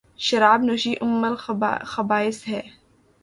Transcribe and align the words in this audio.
شراب 0.17 0.61
نوشی 0.61 0.93
ام 1.01 1.23
الخبائث 1.23 2.47
ہےـ 2.47 2.61